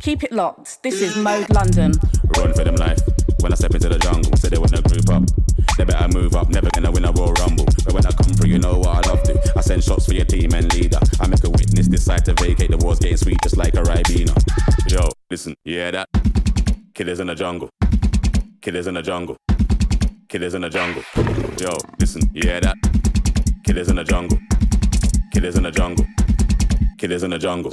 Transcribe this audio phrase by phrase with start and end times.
[0.00, 0.82] Keep it locked.
[0.82, 1.92] This is Mode London.
[2.38, 3.00] Run for them life.
[3.40, 5.24] When I step into the jungle, said they wanna group up.
[5.78, 7.64] They better move up, never gonna win a Royal Rumble.
[7.84, 9.52] But when I come through, you know what I love to.
[9.56, 10.98] I send shots for your team and leader.
[11.20, 12.70] I make a witness decide to vacate.
[12.70, 14.36] The war's getting sweet, just like a Ribena.
[14.90, 16.08] Yo, listen, yeah, that.
[16.94, 17.70] Killers in the jungle.
[18.60, 19.36] Killers in the jungle.
[20.28, 21.02] Killers in the jungle.
[21.58, 22.76] Yo, listen, yeah, that.
[23.64, 24.38] Killers in the jungle.
[25.32, 26.06] Killers in the jungle.
[26.98, 27.72] Killers in the jungle.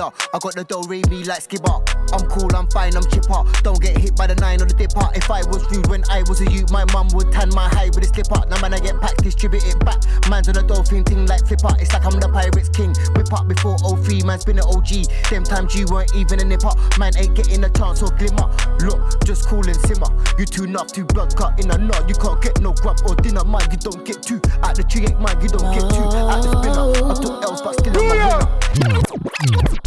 [0.00, 0.16] leader.
[0.32, 1.76] I got the do re me like skipper.
[2.12, 3.44] I'm cool, I'm fine, I'm chipper.
[3.62, 5.06] Don't get hit by the nine or the dipper.
[5.14, 7.94] If I was rude when I was a youth, my mum would tan my hide
[7.94, 8.42] with a slipper.
[8.48, 10.02] Now man, I get packed, distribute it back.
[10.28, 11.74] Man's on a dolphin thing like flipper.
[11.78, 12.94] It's like I'm the pirate's king.
[13.14, 15.06] Whip up before 03, man's been an OG.
[15.30, 16.72] Them times you weren't even a nipper.
[16.98, 18.48] Man ain't getting a chance or glimmer.
[18.82, 20.10] Look, just cool and simmer.
[20.38, 22.08] You too enough, too blood cut in a knot.
[22.08, 23.62] You can't get no grub or dinner, man.
[23.70, 24.40] You don't get two.
[24.66, 26.06] At the tree ain't mine, you don't get two.
[26.26, 29.79] At the spinner, I took L's but still I'm a winner.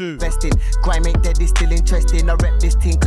[0.00, 0.12] Two.
[0.12, 0.52] Investing.
[0.82, 2.30] Grime ain't dead, it's still interesting.
[2.30, 2.98] I rep this thing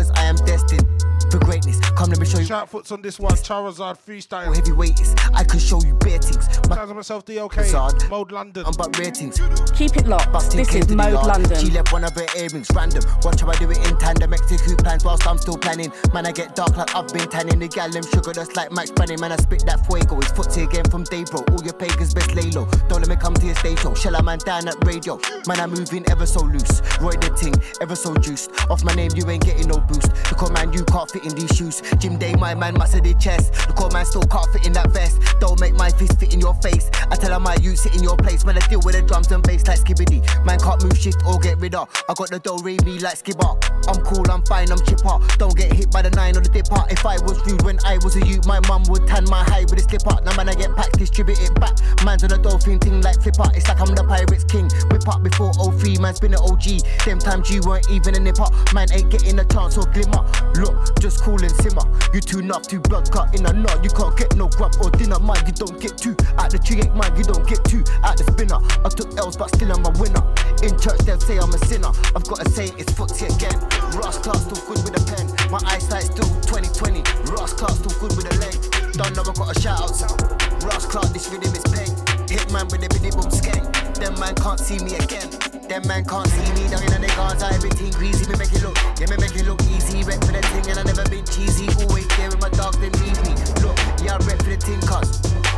[2.53, 3.33] Come let me show you Shout foots on this one.
[3.33, 4.55] Charizard how freestyle.
[4.55, 5.15] heavyweight is.
[5.33, 6.47] I can show you bare things.
[6.69, 7.55] My Sounds of myself, DOK.
[7.55, 8.09] Hazard.
[8.11, 8.63] Mode London.
[8.65, 9.41] I'm but rare things.
[9.75, 10.31] Keep it locked.
[10.31, 11.57] Busting This is Mode yard.
[11.57, 13.03] She left one of her earrings random.
[13.23, 14.33] Watch how I do it in tandem.
[14.33, 15.91] Execute plans whilst I'm still planning.
[16.13, 17.57] Man, I get dark like I've been tanning.
[17.57, 19.19] The gal them sugar just like Max Branning.
[19.19, 20.19] Man, I spit that fuego.
[20.19, 21.41] It's footsie again from day bro.
[21.49, 22.65] All your pagans best lay low.
[22.87, 23.95] Don't let me come to your stage show.
[23.95, 25.19] Shell a man down at radio.
[25.47, 26.81] Man, I'm moving ever so loose.
[27.01, 28.51] Roy the ting, ever so juiced.
[28.69, 30.09] Off my name, you ain't getting no boost.
[30.29, 31.81] Look, oh man, you can't fit in these shoes.
[31.97, 33.55] Jim Day, my man, must have the chest.
[33.69, 35.15] Look, oh man, still can't fit in that vest.
[35.39, 36.91] Don't make my fist fit in your face.
[37.09, 38.43] I tell her my you sit in your place.
[38.43, 40.19] Man, I deal with the drums and bass like skibbity.
[40.43, 41.87] Man can't move shift or get rid of.
[42.09, 43.55] I got the dough ray me like skibber.
[43.87, 45.23] I'm cool, I'm fine, I'm chipper.
[45.39, 46.83] Don't get hit by the nine or the dipper.
[46.91, 49.63] If I was rude when I was a youth, my mum would tan my high
[49.63, 50.19] with a slipper.
[50.27, 51.79] Now man, I get packed, distribute it back.
[52.03, 53.47] Man's on a dolphin thing like flipper.
[53.55, 54.67] It's like I'm the pirates king.
[54.91, 56.83] Whip up before 03, man's been an OG.
[57.07, 58.51] Them times you weren't even a nipper.
[58.75, 60.27] Man ain't getting a chance or glimmer.
[60.59, 61.87] Look, just cool and simmer.
[62.11, 63.83] You too enough to blood cut in a knot.
[63.83, 65.37] You can't get no grub or dinner, man.
[65.45, 66.15] You don't get two.
[66.37, 67.83] At the tree ain't mine, you don't get two.
[68.03, 70.23] At the spinner, I took L's, but still I'm a winner.
[70.65, 71.93] In church, they'll say I'm a sinner.
[72.15, 73.57] I've got to say it's footsie again.
[73.93, 75.29] Ross Clark still good with a pen.
[75.51, 77.05] My eyesight still 2020.
[77.37, 78.57] Ross Clark still good with a leg.
[78.97, 80.17] Don't know I got a shout out.
[80.65, 81.89] Ross Clark, this rhythm is pen.
[82.25, 83.92] Hitman with a biddy boom skank.
[84.03, 85.29] Them man can't see me again.
[85.69, 87.41] Them man can't see me down in the guards.
[87.41, 88.75] Everything greasy, me make it look.
[88.99, 90.03] Yeah, me make it look easy.
[90.03, 91.71] Rep for the thing, and I never been cheesy.
[91.79, 93.31] Always there with my dog, then leave me.
[93.63, 95.07] Look, yeah, I rep for the thing, cuz.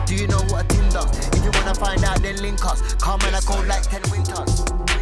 [0.06, 1.10] Do you know what a tin does?
[1.34, 2.94] If you wanna find out, then link us.
[3.02, 4.62] Come and I go like 10 winters.
[4.62, 4.95] Winters.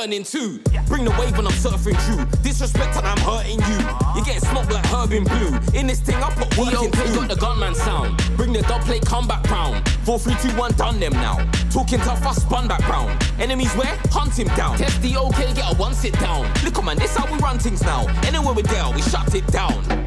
[0.00, 0.58] Turning two.
[0.86, 2.24] Bring the wave when I'm surfing through.
[2.42, 3.78] Disrespect and I'm hurting you.
[4.14, 5.52] You're getting smoked like herb in blue.
[5.78, 8.16] In this thing, I put work in got the gunman sound.
[8.36, 9.86] Bring the dub plate, comeback round.
[10.06, 11.36] 4 3 2 1, done them now.
[11.70, 13.10] Talking tough, I spun back round.
[13.38, 13.94] Enemies where?
[14.10, 14.78] Hunt him down.
[14.78, 16.50] Test the OK, get a one sit down.
[16.64, 18.06] Look, on man, this how we run things now.
[18.24, 19.99] Anywhere we dare, we shut it down.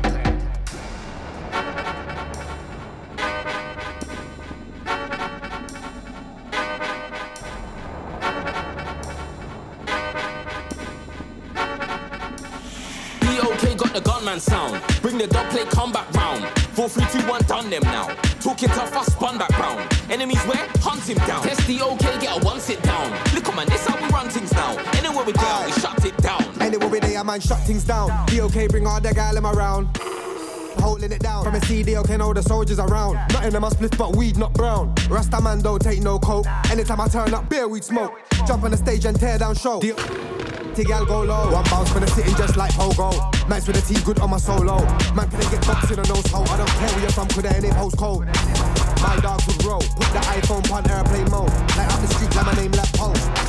[27.33, 28.25] Man shut things down.
[28.27, 28.67] Be ok.
[28.67, 29.87] bring all the gal around.
[30.77, 31.43] Holding it down.
[31.43, 33.15] From a CD, okay, know the soldiers around.
[33.33, 34.93] Nothing in my split, but weed, not brown.
[35.09, 36.45] Rasta man don't take no coke.
[36.69, 38.13] Anytime I turn up, beer, weed smoke.
[38.45, 39.79] Jump on the stage and tear down show.
[39.79, 41.51] The gal go low.
[41.51, 43.09] One bounce for the city just like Pogo.
[43.49, 44.77] Nights with the T good on my solo.
[45.15, 46.47] Man couldn't get boxed in a nose hole.
[46.49, 48.25] I don't care where you're from, could any postcode.
[49.01, 49.81] My dogs would roll.
[49.81, 51.49] Put the iPhone on airplane mode.
[51.77, 53.42] Like out the street, like my name left post.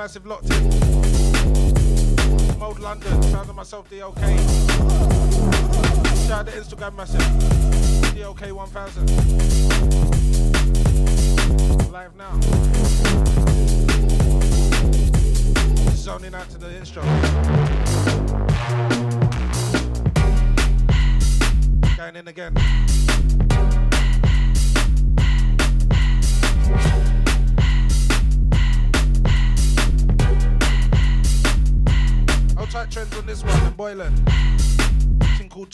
[0.00, 0.64] Massive Locked in.
[2.58, 3.22] Mode London.
[3.30, 4.18] Shout myself, DOK.
[6.26, 7.20] Shout out to Instagram Massive.
[8.16, 9.10] DOK 1000.
[11.92, 12.39] Live now.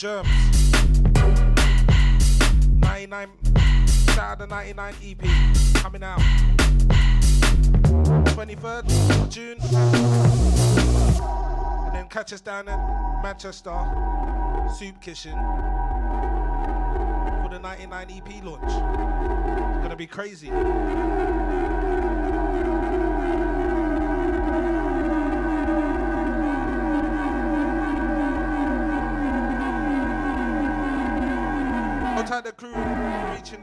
[0.07, 0.29] Germs.
[2.79, 3.29] 99.
[4.15, 5.21] Shout out the 99 EP
[5.75, 6.21] coming out.
[8.31, 9.57] 23rd June.
[11.87, 12.79] And then catch us down in
[13.21, 13.75] Manchester,
[14.77, 15.33] Soup Kitchen
[17.43, 18.63] for the 99 EP launch.
[18.63, 20.47] It's gonna be crazy.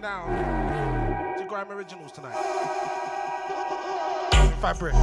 [0.04, 2.34] To Grime Originals tonight.
[4.60, 4.94] Fabric.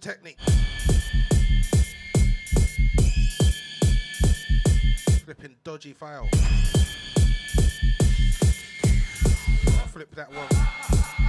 [0.00, 0.38] The technique?
[5.24, 6.28] Flipping dodgy file.
[9.92, 10.48] Flip that one.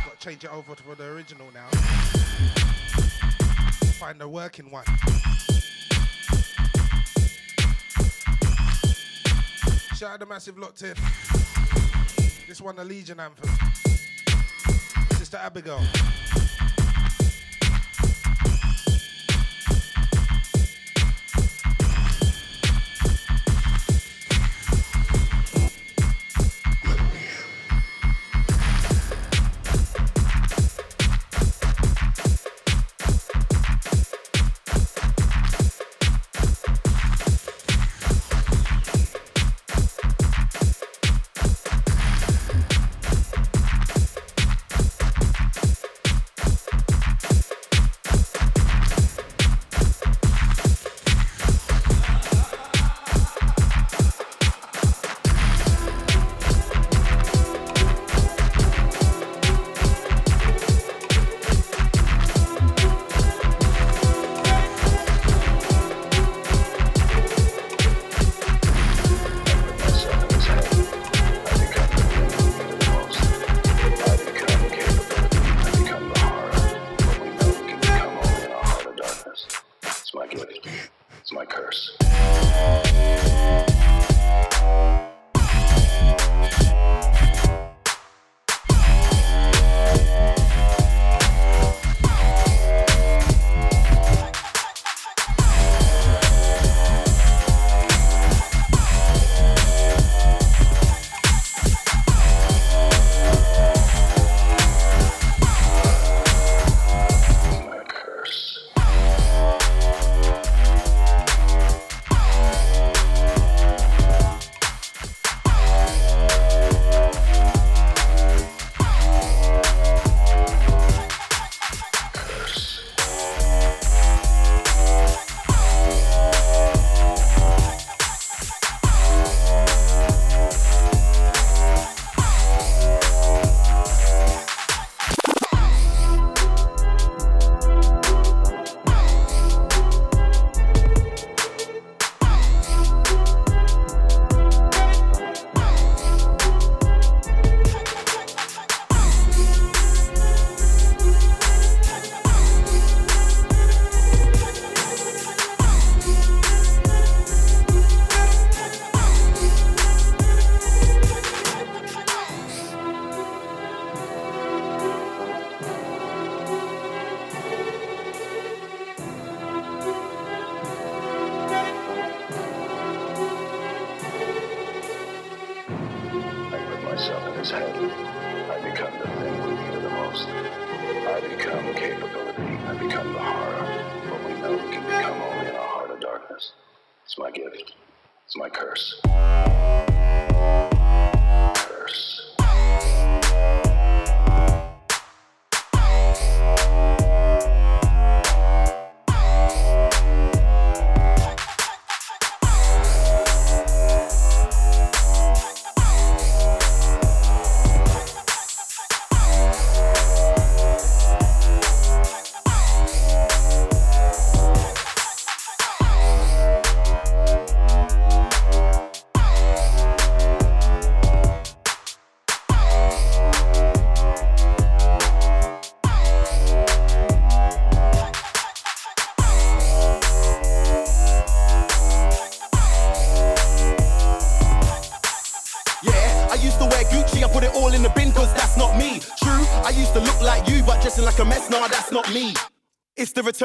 [0.05, 1.67] Got to change it over to the original now.
[3.93, 4.86] Find the working one.
[9.95, 10.95] Shout out the massive locked in.
[12.47, 13.49] This one, the Legion anthem.
[15.17, 15.82] Sister Abigail.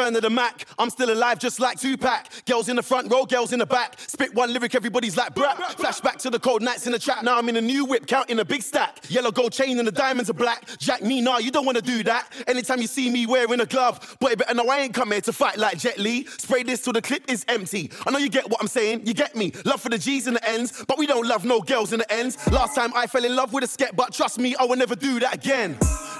[0.04, 0.66] Return of the Mac.
[0.78, 2.26] I'm still alive just like Tupac.
[2.46, 3.98] Girls in the front row, girls in the back.
[4.06, 5.56] Spit one lyric, everybody's like brap.
[5.76, 7.22] Flashback to the cold nights in the trap.
[7.22, 8.98] Now I'm in a new whip, counting a big stack.
[9.08, 10.66] Yellow gold chain and the diamonds are black.
[10.78, 12.30] Jack me, nah, you don't wanna do that.
[12.46, 15.32] Anytime you see me wearing a glove, boy, better know I ain't come here to
[15.32, 16.24] fight like Jet Li.
[16.24, 17.90] Spray this till the clip is empty.
[18.06, 19.52] I know you get what I'm saying, you get me.
[19.64, 22.12] Love for the G's in the ends, but we don't love no girls in the
[22.12, 22.36] ends.
[22.50, 24.94] Last time I fell in love with a sket, but trust me, I will never
[24.94, 25.78] do that again.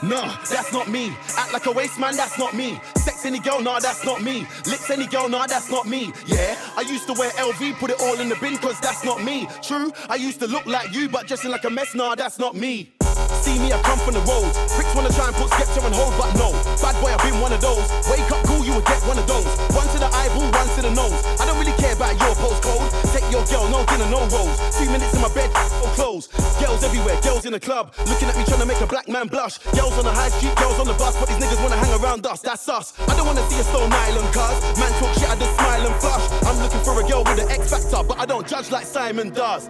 [0.09, 1.17] Nah, that's not me.
[1.39, 2.79] Act like a waste man, that's not me.
[2.97, 4.47] Sex any girl, nah, that's not me.
[4.67, 6.13] Licks any girl, nah, that's not me.
[6.27, 9.25] Yeah, I used to wear LV, put it all in the bin, cause that's not
[9.25, 9.49] me.
[9.63, 12.55] True, I used to look like you, but dressing like a mess, nah, that's not
[12.55, 12.93] me.
[13.41, 14.53] See me, I come from the road.
[14.77, 16.53] Pricks wanna try and put Skepta on hold, but no.
[16.81, 17.85] Bad boy, I've been one of those.
[18.11, 19.47] Wake up, cool, you would get one of those.
[19.73, 21.17] One to the eyeball, one to the nose.
[21.41, 22.89] I don't really care about your postcode.
[23.13, 24.57] Take your girl, no dinner, no rolls.
[24.77, 25.51] Two minutes in my bed,
[25.81, 26.29] no clothes.
[26.61, 27.93] Girls everywhere, girls in the club.
[28.07, 29.59] Looking at me trying to make a black man blush.
[29.77, 31.17] Girls on the high street, girls on the bus.
[31.19, 32.93] But these niggas wanna hang around us, that's us.
[33.09, 34.79] I don't wanna see a Stone Island cuz.
[34.79, 36.25] Man talk shit, I just smile and flush.
[36.43, 39.31] I'm looking for a girl with an X factor, but I don't judge like Simon
[39.31, 39.69] does.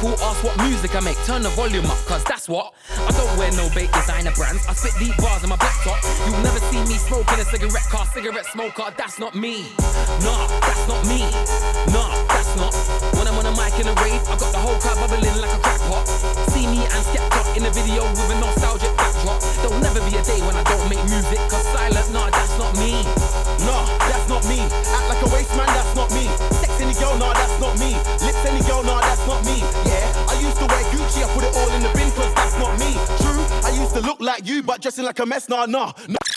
[0.00, 2.72] People ask what music I make, turn the volume up, cause that's what.
[3.04, 6.00] I don't wear no bait designer brands, I spit deep bars in my black top.
[6.24, 9.68] You'll never see me smoking a cigarette car, cigarette smoker, that's not me.
[10.24, 11.20] Nah, that's not me.
[11.92, 12.72] Nah, that's not.
[13.12, 15.52] When I'm on a mic in a rave, I got the whole crowd bubbling like
[15.52, 16.08] a crack pot.
[16.48, 19.44] See me and Skepta in a video with a nostalgic backdrop.
[19.60, 22.08] There'll never be a day when I don't make music, cause silent,
[34.40, 35.92] like you, but dressing like a mess, nah, nah.
[36.08, 36.29] nah.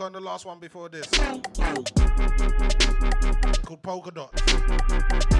[0.00, 1.06] On the last one before this.
[3.64, 5.33] Called Polka Dot.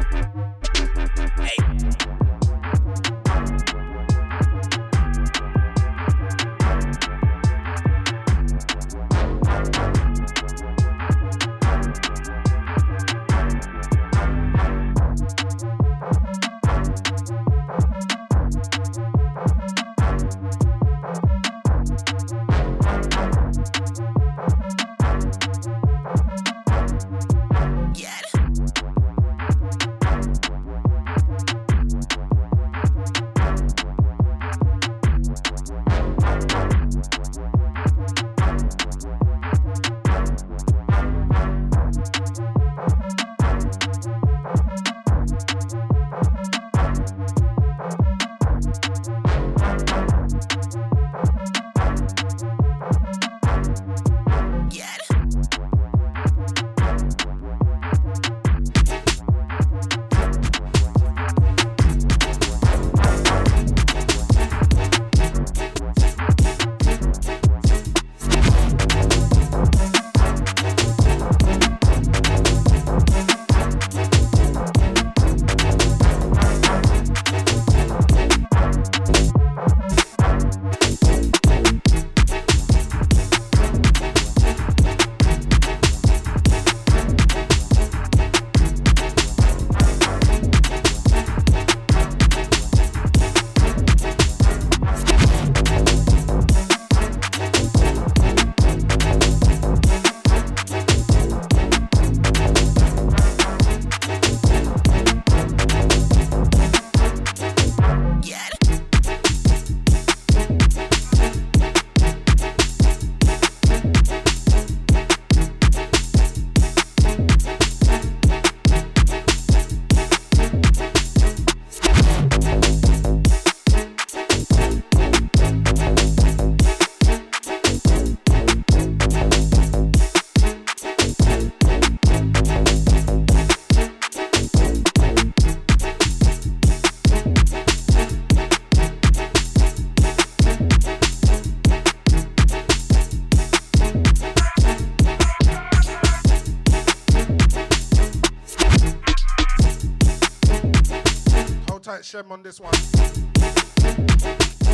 [152.05, 152.73] Shem, on this one.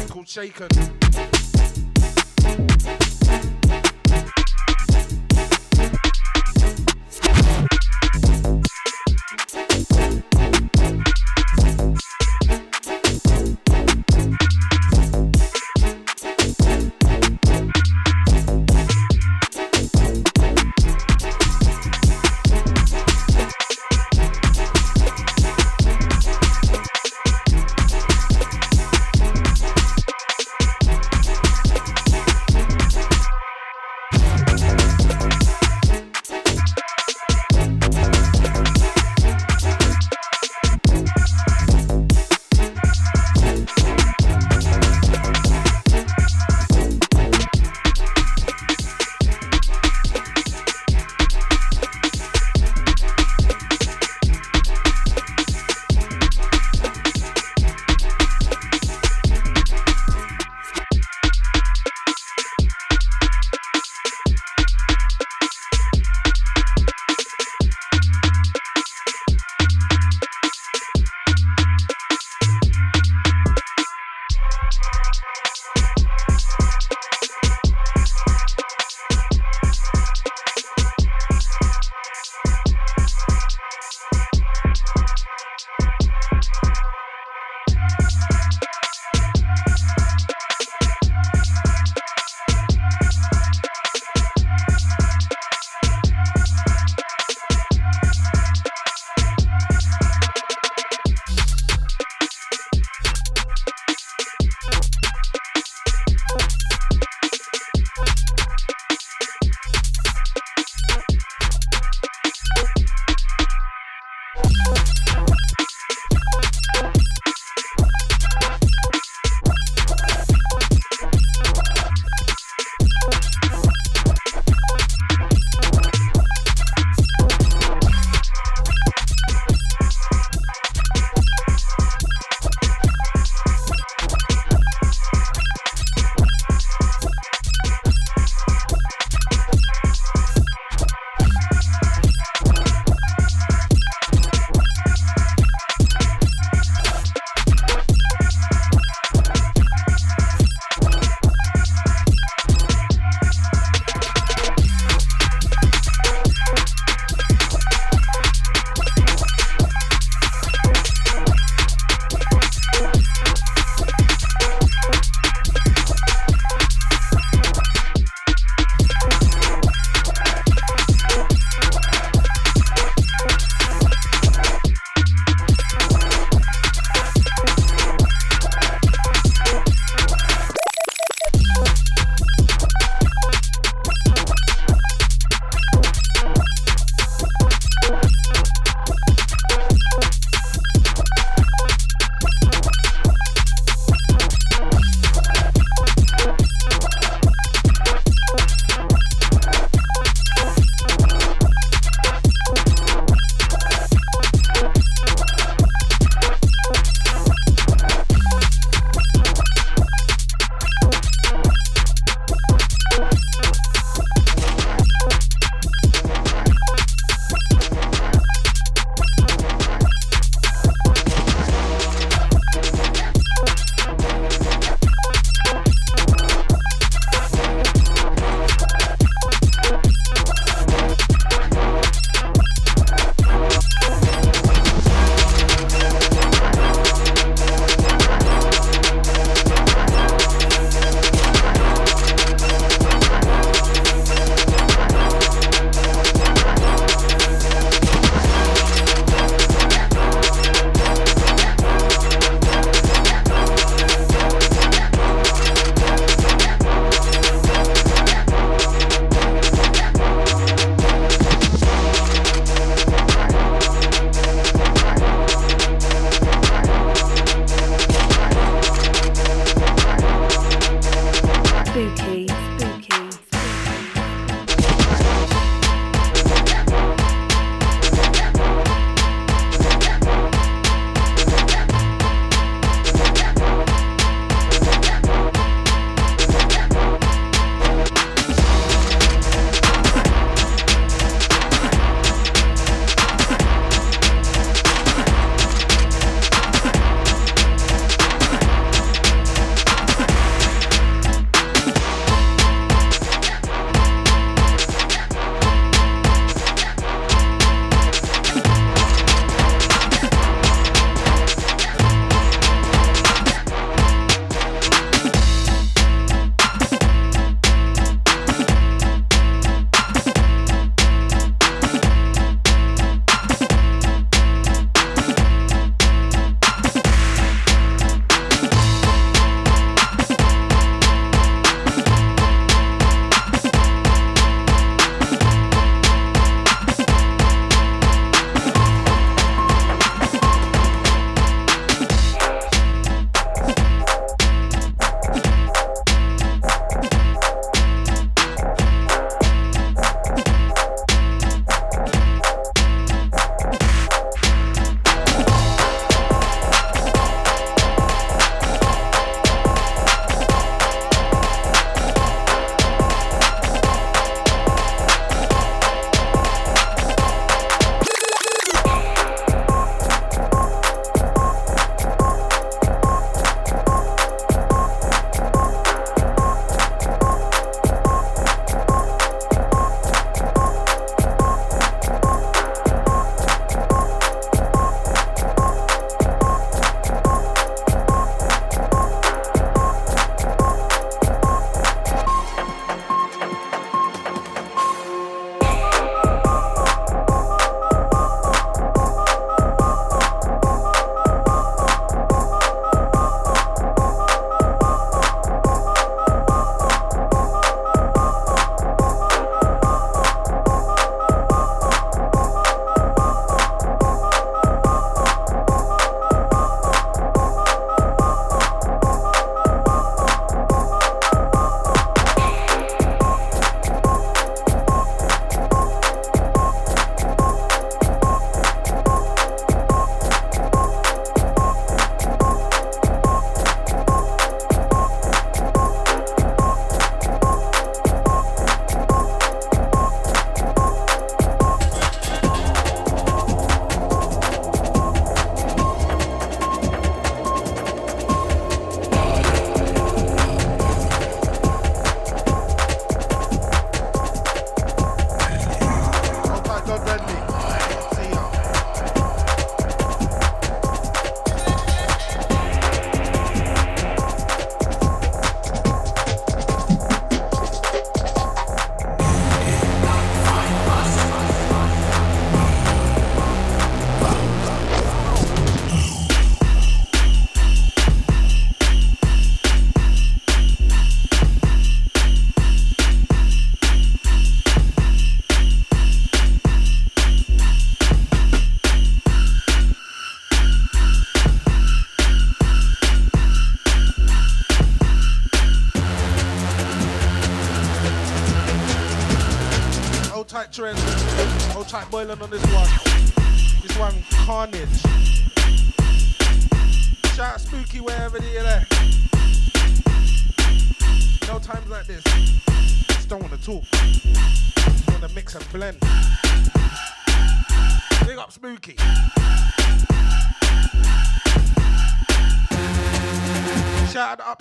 [0.08, 0.99] Called Shaken.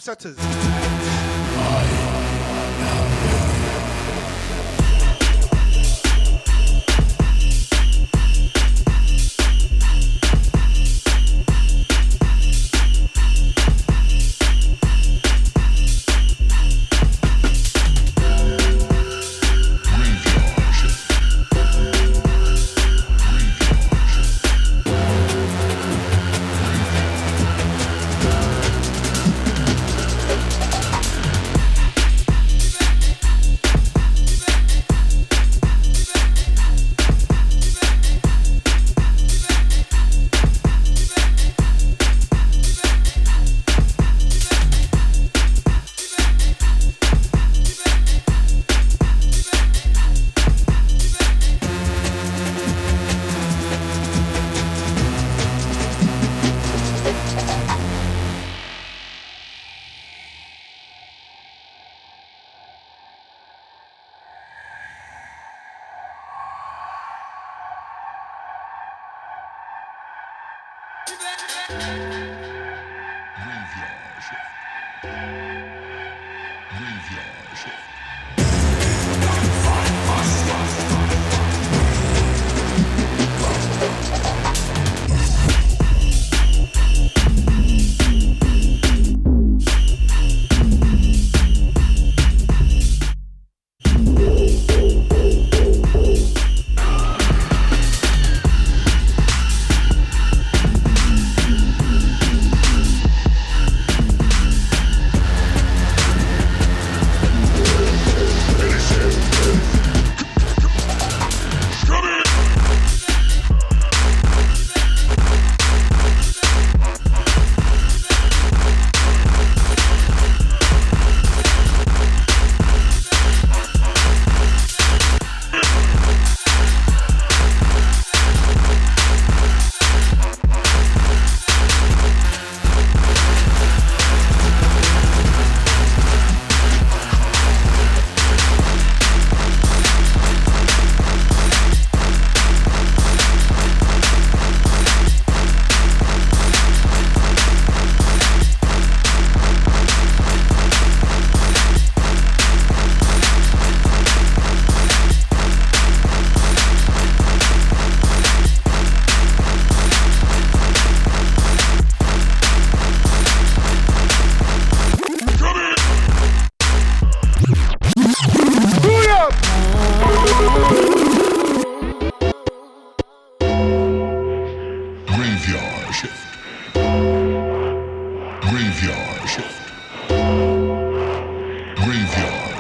[0.09, 0.48] shutters.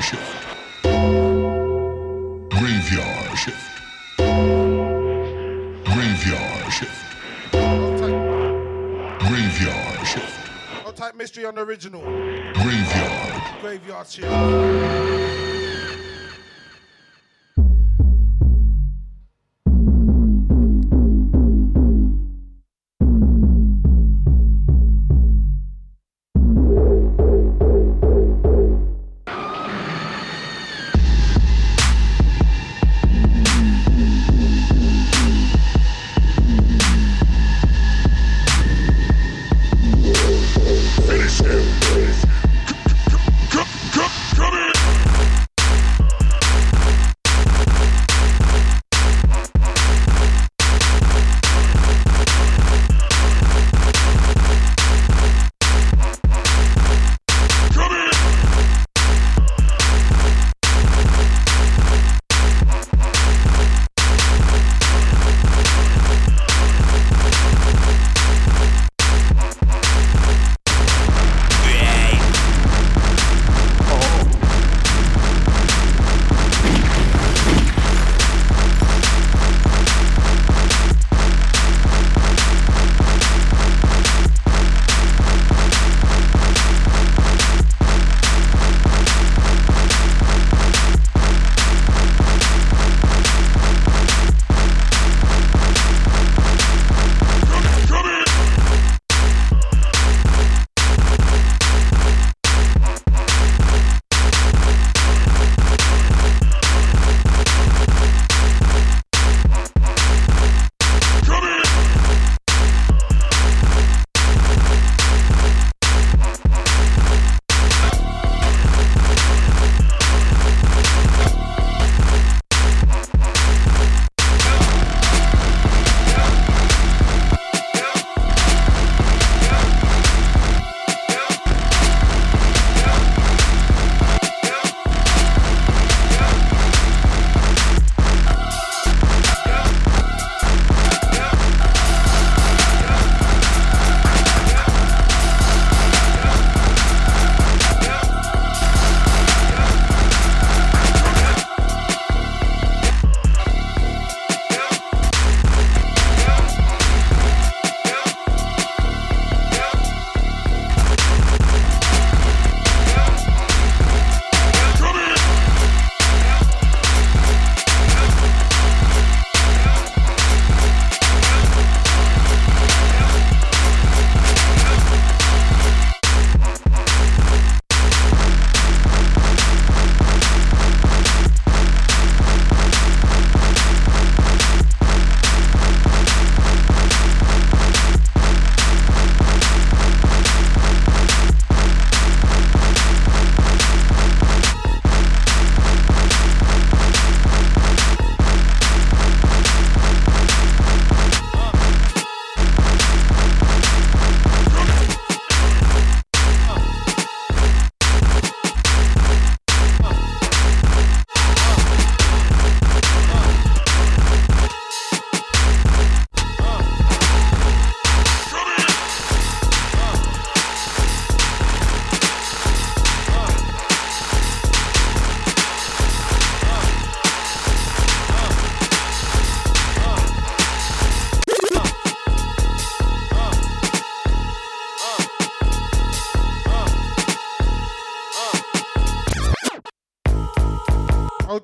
[0.09, 0.81] Shift.
[2.49, 3.81] Graveyard Shift.
[5.85, 7.05] Graveyard Shift.
[9.19, 10.49] Graveyard Shift.
[10.83, 12.01] No type mystery on the original.
[12.01, 13.61] Graveyard.
[13.61, 15.38] Graveyard Shift.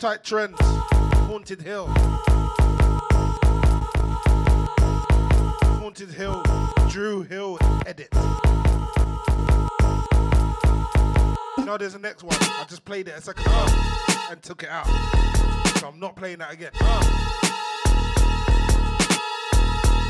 [0.06, 0.56] Tight trends.
[0.62, 1.88] Haunted Hill.
[5.80, 6.44] Haunted Hill.
[6.90, 7.58] Drew Hill
[7.88, 8.14] edit.
[11.66, 12.38] No, there's a next one.
[12.40, 13.66] I just played it a second ago
[14.30, 14.86] and took it out.
[15.80, 16.70] So I'm not playing that again.
[16.80, 17.02] Uh.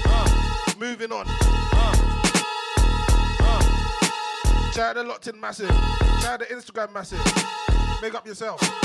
[0.09, 0.73] Uh.
[0.77, 1.26] Moving on.
[1.26, 1.95] Uh.
[3.39, 3.61] Uh.
[4.73, 5.69] Shout out the Locked In Massive.
[5.69, 8.01] Shout out the Instagram Massive.
[8.01, 8.84] Make up yourself.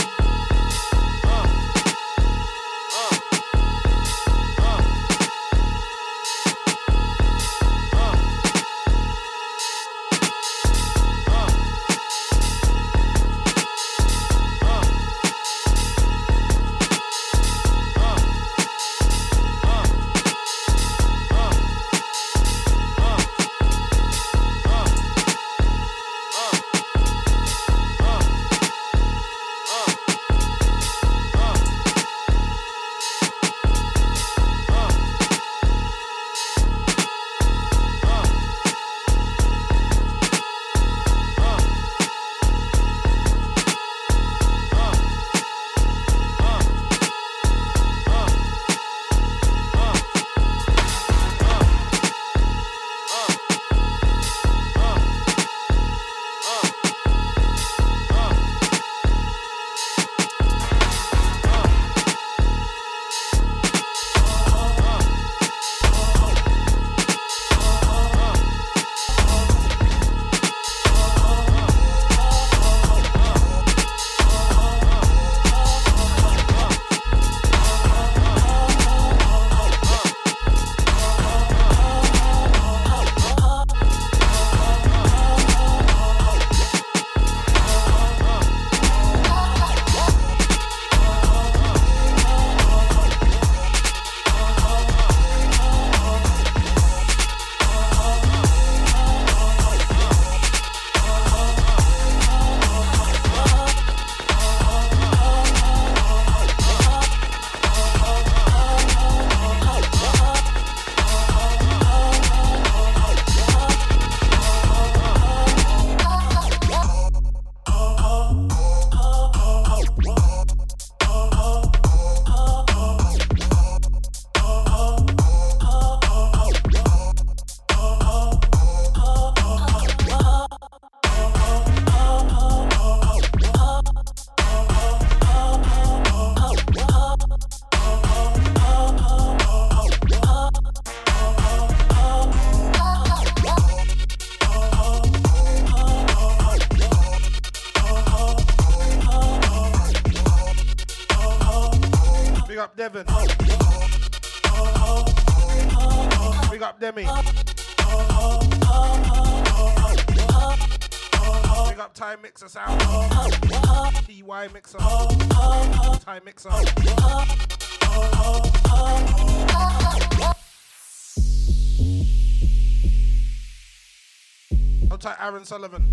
[175.60, 175.84] Sullivan.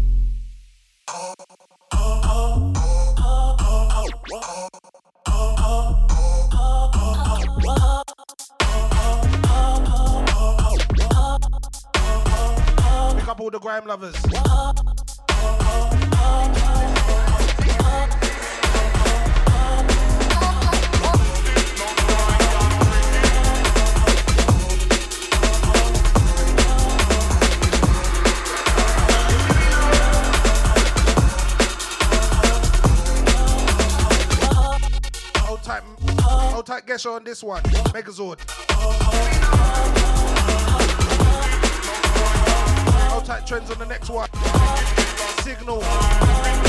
[13.17, 14.15] Pick up all the grime lovers.
[37.03, 37.61] Hold on this one.
[37.93, 38.39] Megazord.
[43.09, 44.29] Hold tight trends on the next one.
[45.43, 46.66] Signal.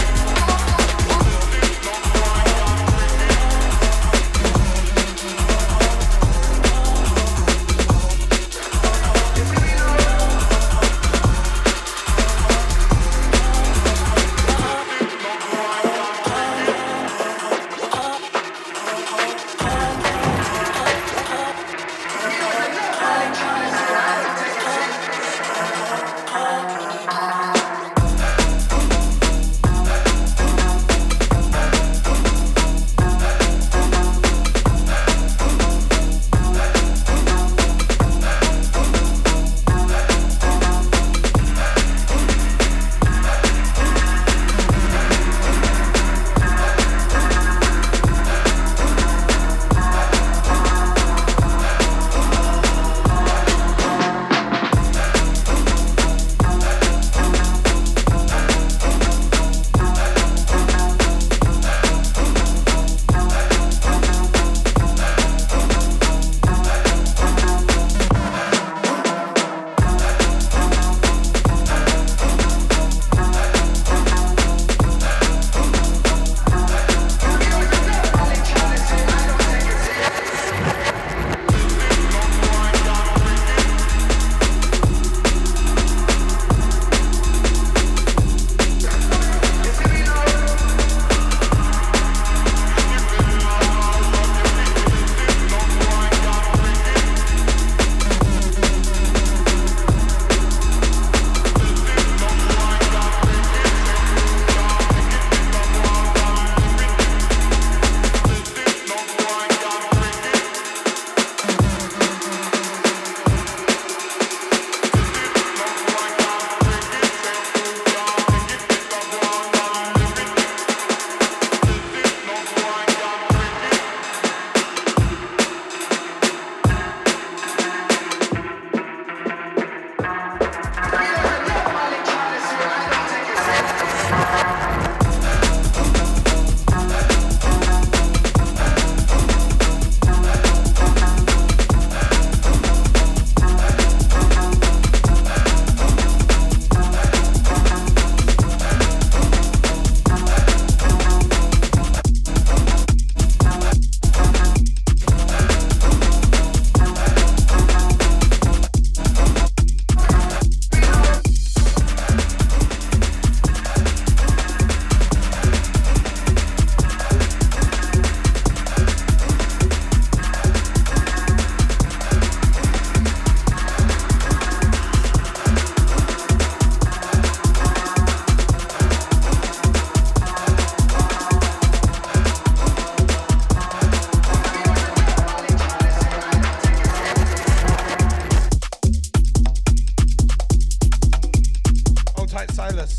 [192.47, 192.99] Silas.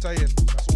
[0.00, 0.67] Saying.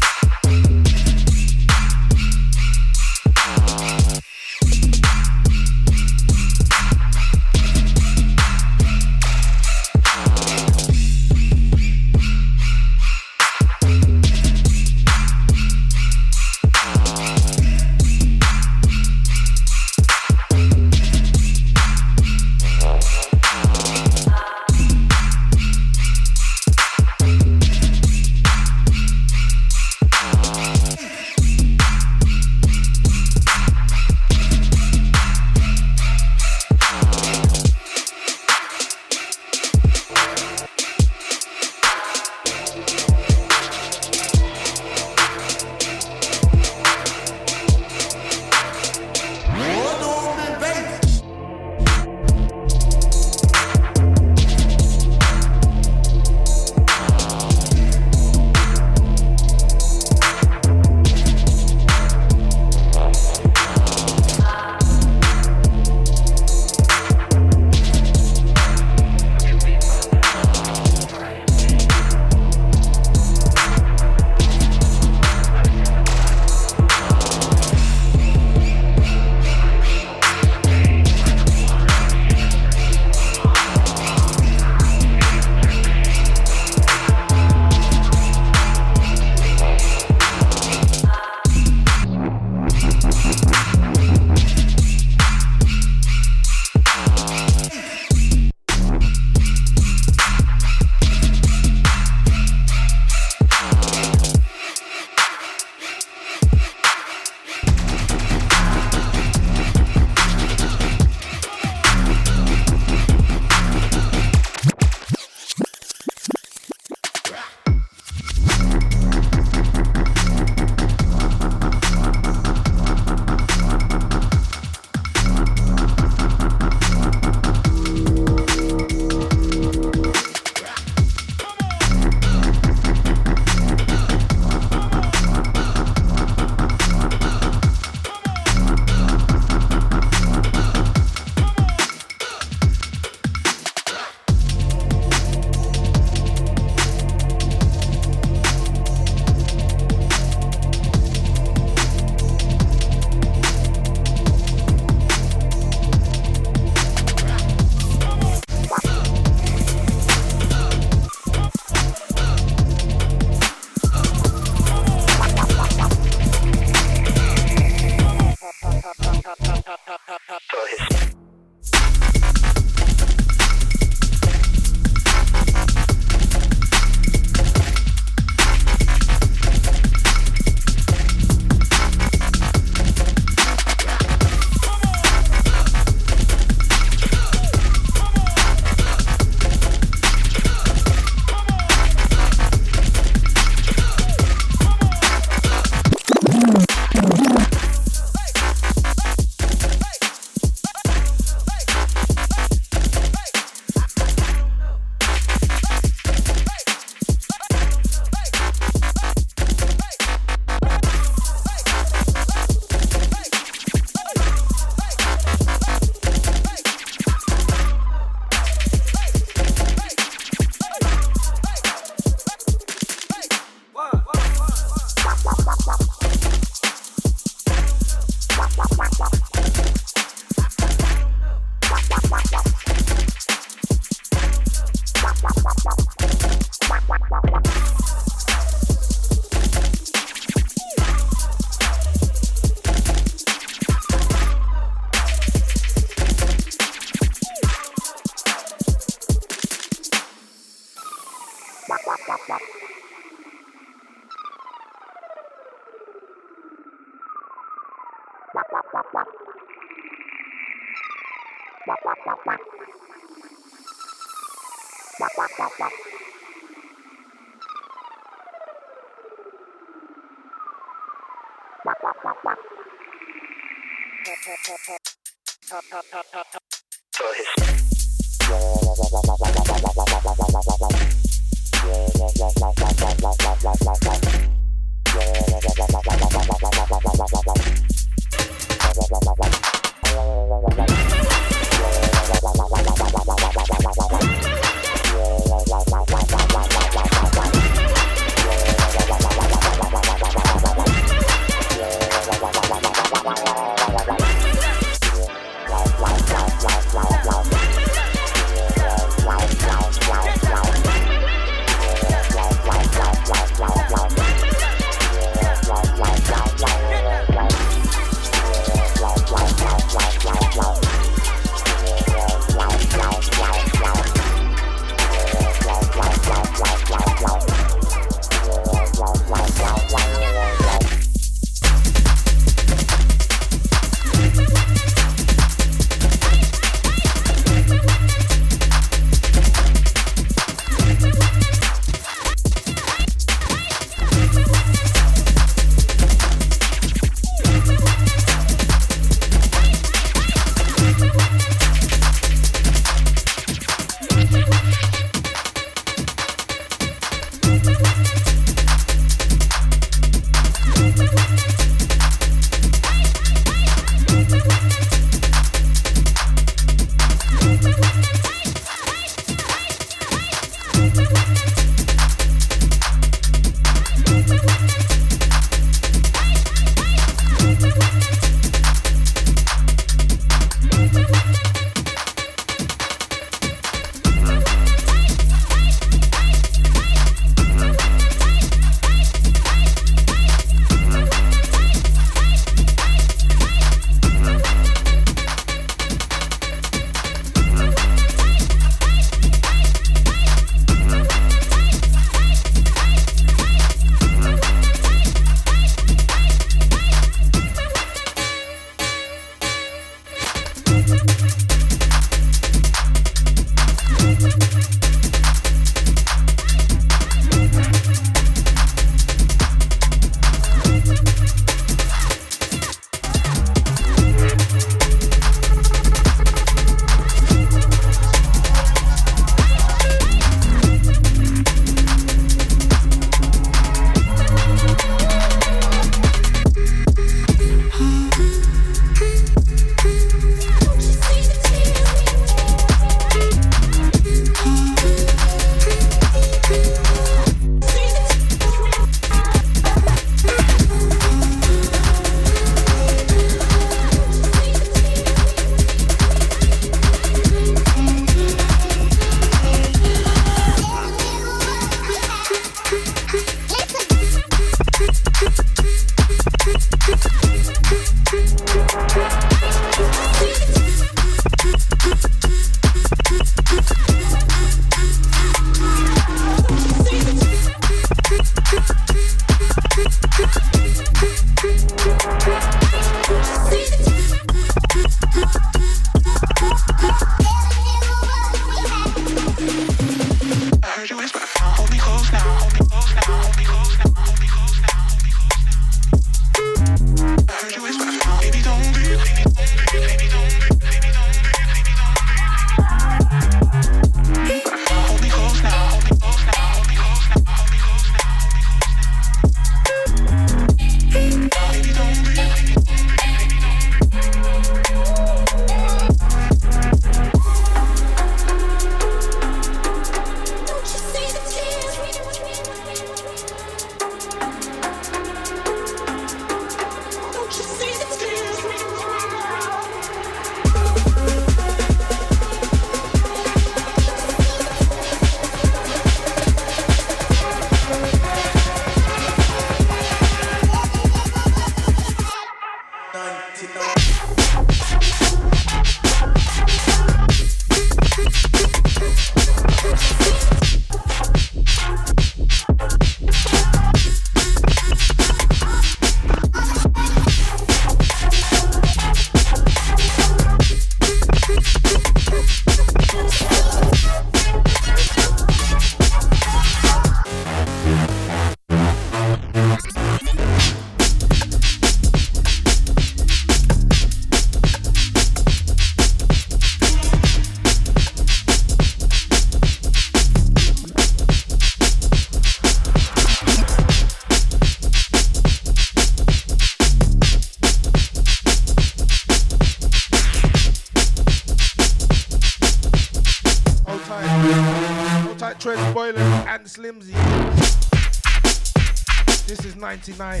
[599.76, 600.00] 99.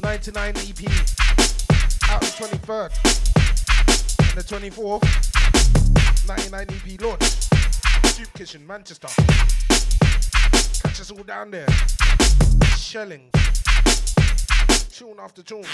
[0.00, 0.82] 99 EP.
[2.08, 2.92] Out the 23rd.
[4.20, 6.28] And the 24th.
[6.28, 7.24] 99 EP launch.
[8.14, 9.08] Soup Kitchen, Manchester.
[10.82, 11.66] Catch us all down there.
[12.76, 13.28] Shelling.
[14.90, 15.64] Tune after tune.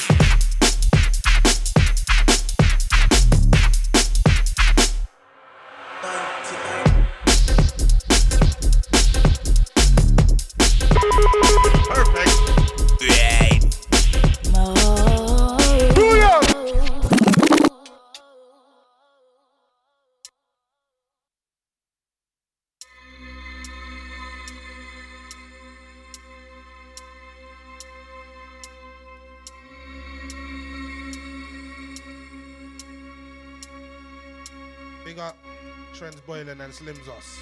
[36.26, 37.40] Boylan and Slims Us.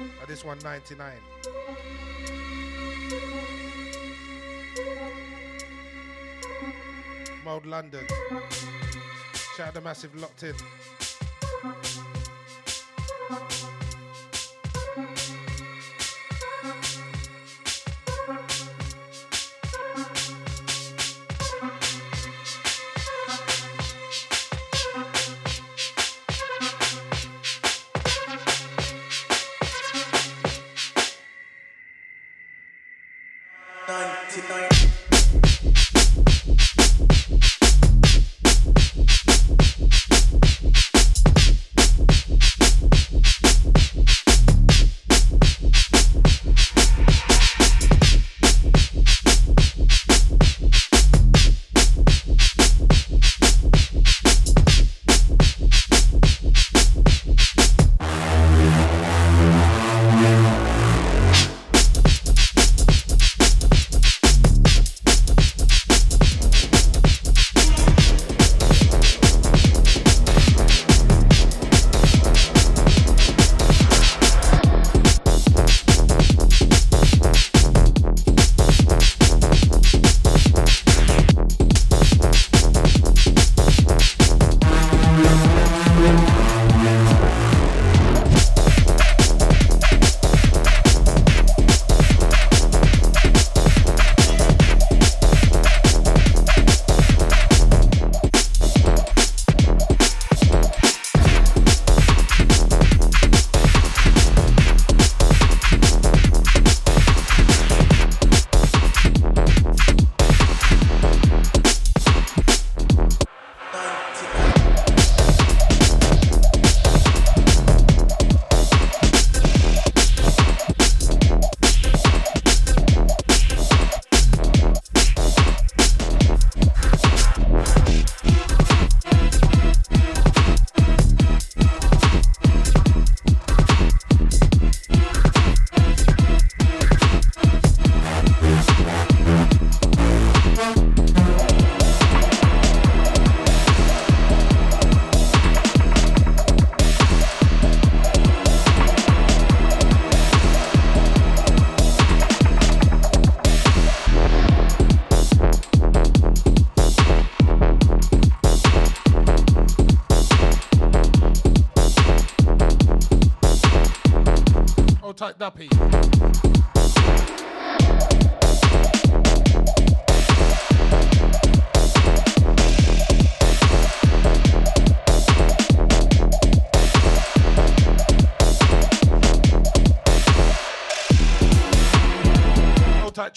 [0.00, 1.12] Uh, this one 99.
[7.44, 8.06] Mode London.
[9.56, 10.54] Shout out the massive locked in.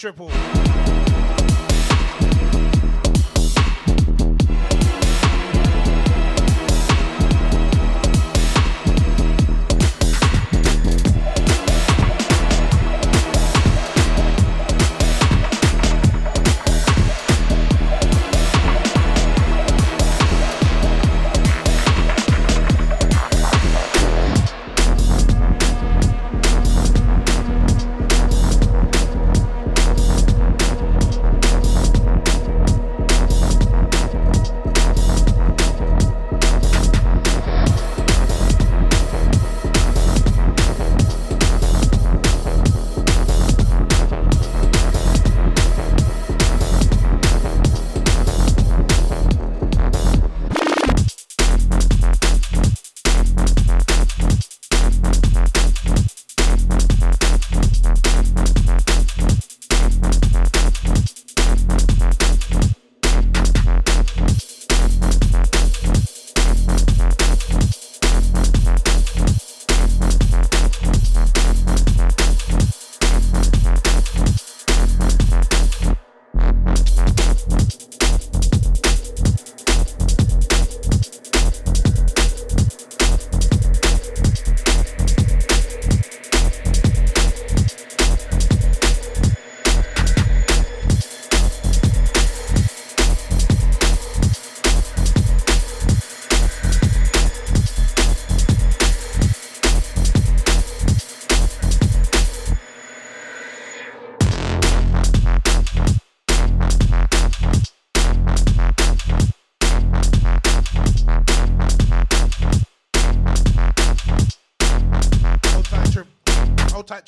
[0.02, 0.41] Triple.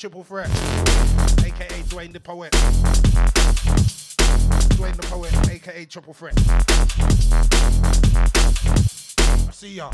[0.05, 0.49] Triple threat.
[1.43, 2.51] AKA Dwayne the Poet.
[4.77, 6.37] Dwayne the Poet, AKA Triple Threat.
[9.47, 9.89] I see ya.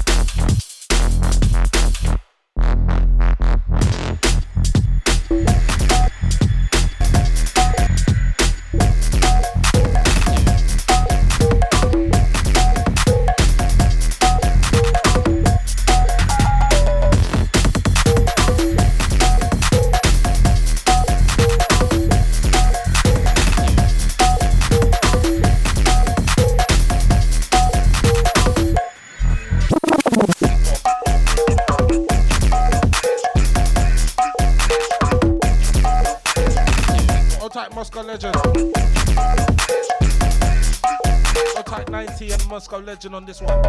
[42.82, 43.64] 90 Legend on this one.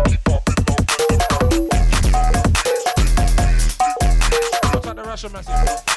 [4.65, 5.92] Hold tight, the Russian Massive.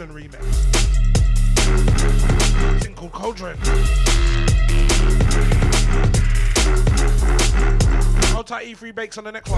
[0.00, 0.40] This is the Boylan remix.
[2.82, 3.58] Thing called Cauldron.
[8.32, 9.49] Hold tight E3 breaks on the next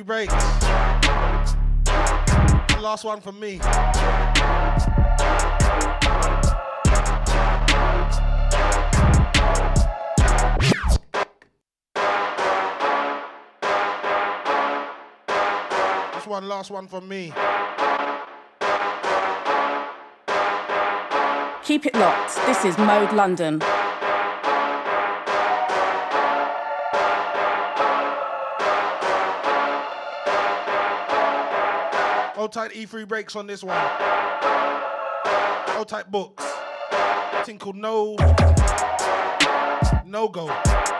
[0.00, 0.34] E3 breaks.
[2.80, 3.58] Last one from me.
[16.14, 17.32] This one, last one from me.
[21.64, 22.36] Keep it locked.
[22.46, 23.60] This is Mode London.
[32.68, 33.74] Tight E3 breaks on this one.
[35.72, 36.44] Hold tight books.
[37.44, 38.16] Thing called No
[40.04, 40.99] No Go.